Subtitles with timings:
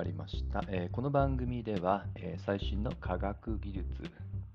[0.00, 3.84] かりました、えーこの番組では、えー最新の科学技術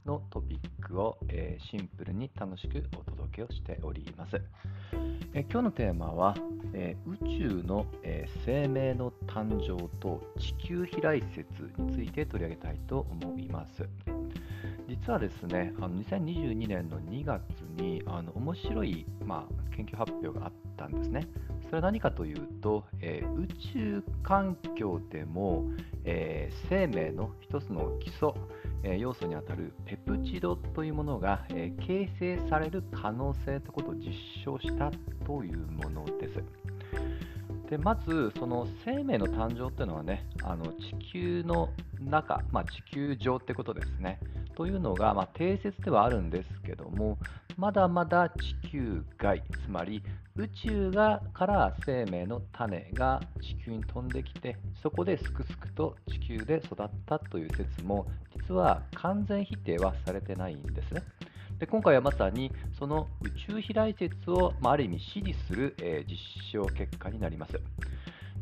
[0.04, 4.42] のトピックを、えーシンプルに楽しくお届けをしております。
[5.36, 6.36] え今日のテーマは、
[6.74, 13.88] え宇宙の、え生命の誕生と地球飛来説について取り上げたいと思います。
[14.88, 17.42] 実はですね、あの2022年の2月
[17.78, 21.28] にあの面白い、まあ、研究発表があったんですね。
[21.66, 25.66] それは何かというと、えー宇宙環境でも、
[26.04, 28.30] えー生命の一つの基礎、
[28.84, 34.14] えー要素にあたるペプチドというものが、え形成される可能性ということを実
[34.44, 34.92] 証した
[35.26, 36.44] というものです。
[37.70, 44.20] でまず、その生命の誕生というのはね、あの地球の中、まあ、地球上ってことですね。
[44.56, 47.18] というのが、まあ、定説ではあるんですけども、
[47.58, 50.02] まだまだ地球外、つまり
[50.36, 58.08] 宇宙がから生命の種が地球に飛んできて、そこですくすくと地球で育ったという説も、
[58.48, 61.02] 実は完全否定はされてないんですね。
[61.60, 66.18] で今回はまさにその宇宙飛来説を、まあ、ある意味支持する、えー実
[66.52, 67.54] 証結果になります。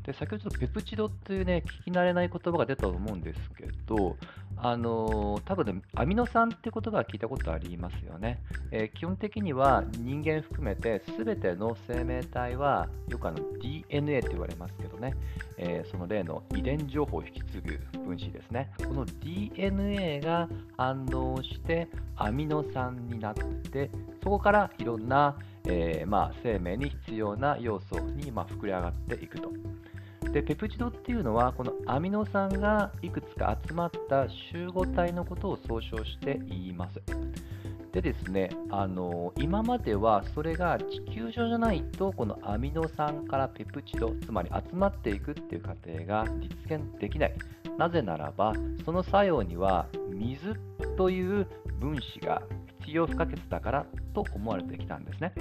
[0.03, 4.17] で先ほどペプチドっていうね、聞き慣れない言葉が出たと思うんですけど、
[4.57, 8.41] あの多分ね、アミノ酸って言葉は聞いたことありますよね。
[8.71, 15.13] えー基本的には人間含めて全ての生命体はよくあの DNA って言われますけどね、
[15.57, 18.71] えーその例の遺伝情報を引き継ぐ分子ですね。
[18.85, 23.89] この DNA が反応してアミノ酸になって、
[24.23, 29.51] そこからいろんな、えーまあ、生命に必要な要素に、まあ、膨れ上がっていくと。
[30.31, 37.01] でペプチドっていうのはこのアミノ酸がいくつか集まった集合体のことを総称して言います。
[37.91, 47.33] でですね、あの今まではそれが地球上じゃないとこのアミノ酸からペプチドつまり集まっていくっていう過程が実現できない。
[47.77, 48.53] なぜならば
[48.83, 50.55] その作用には水
[50.97, 51.47] という
[51.79, 52.41] 分子が
[52.81, 55.33] 必要不可欠だからと思われてきたんですね。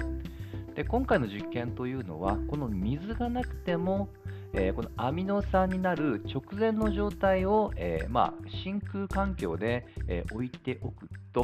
[0.75, 4.09] で今回の実験というのはこの水がなくても
[4.53, 11.43] えーこのアミノ酸になる直前の状態を、えーまあ、真空環境で、えー置いておくと、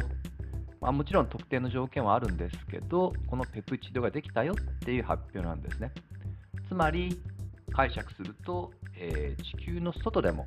[0.80, 5.92] まあ、もちろん特定の条件はあるんですけど、このペプチドができたよっていう発表なんですね。
[6.68, 7.20] つまり、
[7.72, 10.46] 解釈すると、え地球の外でも、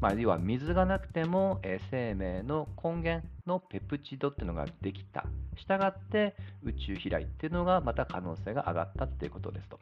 [0.00, 5.26] まあ、要は水がなくても、え生命の根源のペプチドっていうのができた。
[5.56, 9.78] したがって宇宙飛来っていうのがまた可能性が上がったっていうことですと。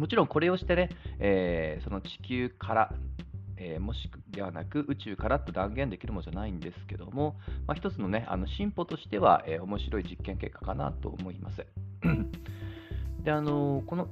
[0.00, 0.88] もちろんこれをしてね、
[1.18, 2.94] えーその地球から、
[3.58, 11.66] えーもしくではなく宇宙からと断言できるものじゃないんですけども、まあ、一つのね、あの進歩としては、えー面白い実験結果かなと思います。
[13.22, 14.08] で、あのこの、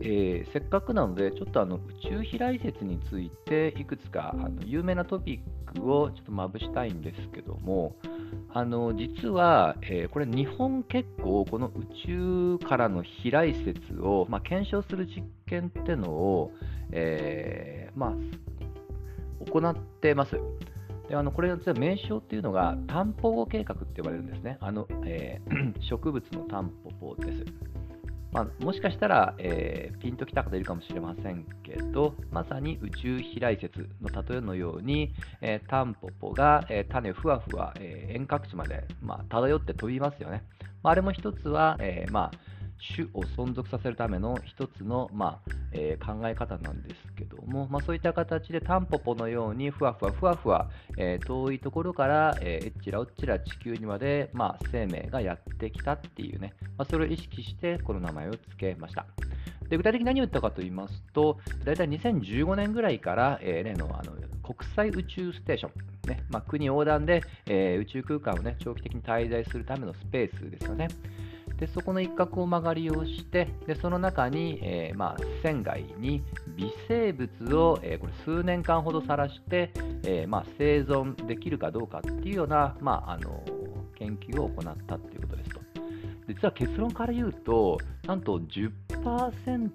[0.00, 7.96] えーせっかくなので、ちょっとあの宇宙飛来説について、いくつかあの有名なトピックをちょっとまぶしたいんですけども、
[8.54, 16.52] あの実は、えーこれ、日本結構、この宇宙からの飛来説を、まあ、検証する実験ってのを、
[16.90, 20.36] えーまあ、行ってます。
[21.08, 24.58] であのこれ実は名称っていうのが、タンポポ計画って呼ばれるんですね。
[24.60, 26.70] あのえー 植物のタン
[27.00, 27.71] ポポです。
[28.32, 35.12] まあ、もしかしたら、えーピンときた方いるかもしれませんけど、まさに宇宙飛来説の例えのように、
[35.42, 40.44] えータンポポが、えー種ふわふわ、えー遠隔地まで、まあ、漂って飛びますよね。
[40.82, 42.38] まあ、あれも一つは、えーまあ、
[42.94, 59.06] 種を存続させるための一つの、まあえー考え方なんですけども、まあ、そういった形でタンポポのようにふわふわふわふわ、えー遠いところから、えーえっちらおっちら地球にまで、まあ、生命がやってきたっていうね、まあ、それを意識してこの名前を付けました。
[59.68, 64.12] で具体的に何を言ったかと言いますと、大体2015年ぐらいから、えー例のあの
[64.42, 70.88] 国際宇宙ステーション、ねまあ、国横断で、えー宇宙空間を、ね、長期的に滞在するためのスペースですよね。
[71.62, 76.20] でそこの一角を曲がりをして、でその中に、えーまあ、船外に
[76.56, 79.70] 微生物を、えーこれ数年間ほどさらして、
[80.02, 83.44] えーまあ、生存できるかどうかっていうような、まあ、あの
[83.96, 85.60] 研究を行ったということですと。
[86.26, 87.78] 実は結論から言うと、
[88.08, 89.70] なんと10%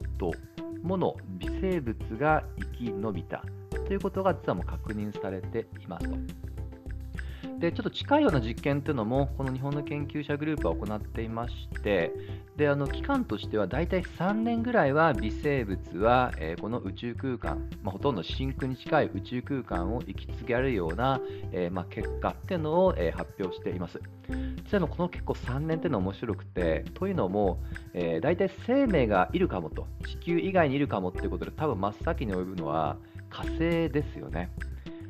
[0.83, 3.41] もの微生物が生き延びた
[3.71, 6.46] ということが実はもう確認されていますと。
[7.59, 12.11] でちょっと近いような実験というのも、この日本の研究者グループは行っていまして、
[12.55, 21.19] であの期間としては大体3年ぐらいは微生物は、えーこの宇宙空間、まあ、ほとんど真空に近い宇宙空間を生き続けられるような、
[21.51, 23.99] えーまあ、結果っていうのを、えー発表しています。
[24.69, 27.63] 実はこの結構3年っていうのは面白くて、というのも、
[27.93, 32.97] えー大体生命がいるかもと、地球以外にいるかもっていうことで、多分真っ先に及ぶのは、
[33.29, 33.57] 火星
[33.89, 34.51] ですよね。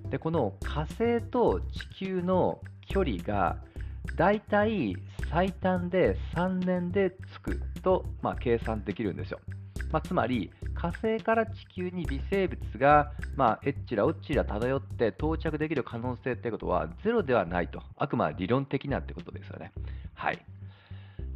[0.09, 3.57] で、この火星と地球の距離が
[4.15, 4.95] だいたい
[5.29, 9.39] 最短で3年で着くと、まあ、計算できるんですよ。
[9.91, 19.71] まあ、つまり火星から地球に微生物が、まあ、えっちらおっちら漂って到着できる可能性ってことはゼロではないと、あくまで理論的なってことですよね。
[20.13, 20.45] はい。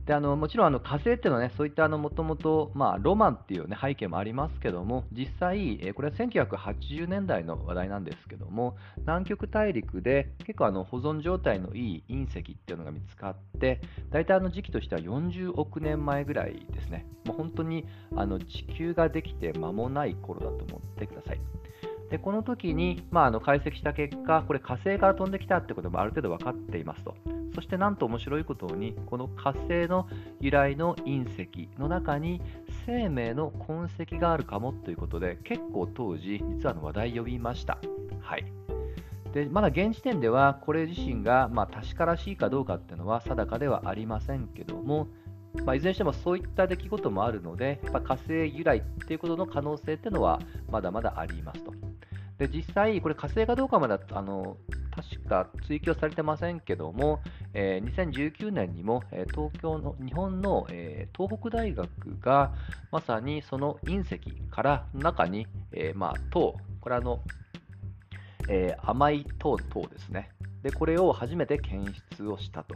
[0.06, 2.71] であのもちろんあの火星っていうのはね、そういったもともと
[3.01, 21.39] ロマンっていう、ね、背景もありますけども、実際、えこれは1980年代の話題なんですけども、南極大陸で結構あの保存状態のいい隕石っていうのが見つかって、大体あの時期としては40億年前ぐらいですね、もう本当にあの地球ができて間もない頃だと思ってください。
[22.11, 27.15] でこの時に、まあ、あの解析した結果、これ火星から飛んできたってこともある程度分かっていますと。
[27.55, 30.07] そしてなんと面白いことに、この火星の
[30.41, 32.41] 由来の隕石の中に
[32.85, 37.79] 生命の痕跡があるかもということで、結構当時、実はの話題を呼びました。
[38.19, 38.45] はい。
[39.31, 45.07] でまだ現時点では、これ自身が、まあ、確からしいかどうかっていうのは定かではありませんけども、
[45.65, 50.39] まあ、いずれにしてもそういった出来事もあるので、やっぱ火星由来っていうことの可能性っていうのは
[50.69, 51.74] まだまだありますと。
[52.38, 54.57] で実際、これ火星かどうかまであの
[54.92, 57.21] 確か追記されてませんけども、
[57.53, 61.89] えー、2019年にも、えー、東京の日本の、えー、東北大学
[62.19, 62.53] が
[62.92, 64.19] まさにその隕石
[64.50, 67.21] から中に、え、まあ、糖、これあの、
[68.50, 70.31] え甘い糖糖ですね
[70.63, 70.71] で。
[70.71, 72.75] これを初めて検出をしたと。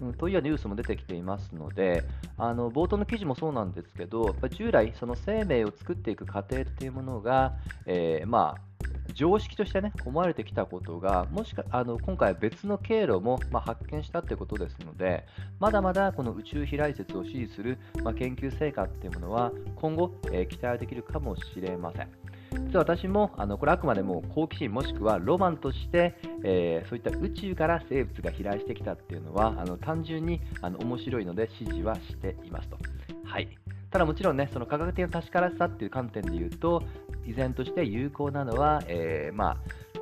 [0.00, 2.04] うん、というニュースも出てきていますので、
[2.38, 7.54] あの冒頭の記事もそうなんですけどやっぱ、従来、その生命を作っていく過程っていうものが、
[7.86, 8.70] えー、まあ、
[9.14, 15.26] 常識としてね、思われてきたことが、もしかあの今回は別の経路も、まあ、発見したということですので、
[15.58, 22.19] まだまだこの宇宙飛来説を支持する、まあ、研究成果っていうものは、今後、えー、期待できるかもしれません。
[22.52, 32.78] 実は私もあのこれあくまでも好奇心もしくはロマンとして、えー、そういった宇宙から生物が飛来してきたっていうのはあの単純にあの面白いので支持はしていますと。
[33.24, 33.48] はい。
[33.90, 36.82] ただもちろんね、その科学的な確からしさっていう観点で言うと、
[37.26, 39.56] 依然として有効なのは、えー、まあ、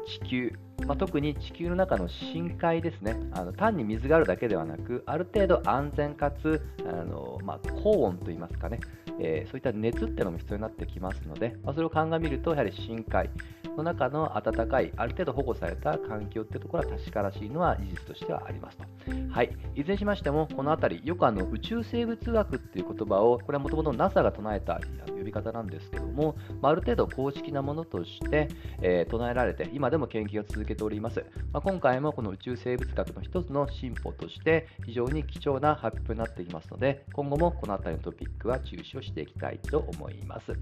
[0.07, 0.53] 地球、
[0.87, 3.17] まあ、特に地球の中の深海ですね。
[3.33, 8.79] あの単に水があるだけではなくある程度安全かつあの、まあ、高温といいますかね、
[9.21, 13.31] えー、そういった熱っていうのも必要になってきますので、まあ、それを鑑みるとやはり深海
[13.79, 18.85] の中の暖かいある程度保護された環境っていうところは確からしいのは事実としてはありますと。
[19.31, 24.81] はい、いずれにしましてもこの辺りよくあの宇宙生物学っていう言葉をこれはもともと NASA が唱えた
[25.19, 28.49] 呼び方なんですけども、まあ、る程度公式なものとして、
[28.81, 31.25] えー、唱えられて今でも研究を続けております。
[31.53, 40.53] まあ、今回もこの宇宙生物学の一つの進歩として非常に貴重な発表になっていますので今後もこの辺りのトピックは注視をしていきたいと思います。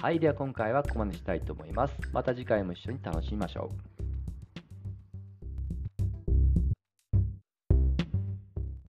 [0.00, 1.94] はい、では今回はここまでにしたいと思います。
[2.12, 3.89] また次回も一緒に楽しみましょう。